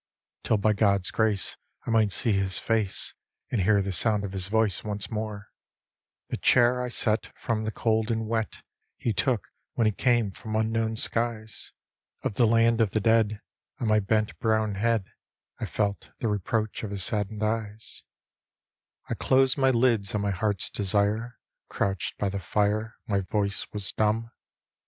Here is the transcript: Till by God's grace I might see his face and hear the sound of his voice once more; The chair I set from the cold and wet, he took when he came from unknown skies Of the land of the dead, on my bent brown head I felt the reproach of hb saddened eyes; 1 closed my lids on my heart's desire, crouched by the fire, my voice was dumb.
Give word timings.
Till 0.43 0.57
by 0.57 0.73
God's 0.73 1.11
grace 1.11 1.57
I 1.85 1.91
might 1.91 2.11
see 2.11 2.31
his 2.31 2.57
face 2.57 3.13
and 3.51 3.61
hear 3.61 3.83
the 3.83 3.91
sound 3.91 4.23
of 4.23 4.31
his 4.31 4.47
voice 4.47 4.83
once 4.83 5.11
more; 5.11 5.51
The 6.29 6.37
chair 6.37 6.81
I 6.81 6.89
set 6.89 7.27
from 7.37 7.65
the 7.65 7.71
cold 7.71 8.09
and 8.09 8.27
wet, 8.27 8.63
he 8.97 9.13
took 9.13 9.49
when 9.75 9.85
he 9.85 9.91
came 9.91 10.31
from 10.31 10.55
unknown 10.55 10.95
skies 10.95 11.71
Of 12.23 12.33
the 12.33 12.47
land 12.47 12.81
of 12.81 12.89
the 12.89 12.99
dead, 12.99 13.41
on 13.79 13.89
my 13.89 13.99
bent 13.99 14.39
brown 14.39 14.73
head 14.73 15.03
I 15.59 15.67
felt 15.67 16.09
the 16.17 16.29
reproach 16.29 16.81
of 16.81 16.89
hb 16.89 16.99
saddened 16.99 17.43
eyes; 17.43 18.03
1 19.05 19.17
closed 19.19 19.55
my 19.55 19.69
lids 19.69 20.15
on 20.15 20.21
my 20.21 20.31
heart's 20.31 20.71
desire, 20.71 21.37
crouched 21.69 22.17
by 22.17 22.29
the 22.29 22.39
fire, 22.39 22.95
my 23.05 23.19
voice 23.21 23.67
was 23.71 23.91
dumb. 23.91 24.31